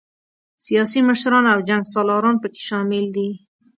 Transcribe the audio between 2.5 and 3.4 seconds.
شامل دي.